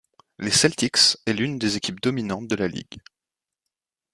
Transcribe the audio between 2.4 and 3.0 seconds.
de la ligue.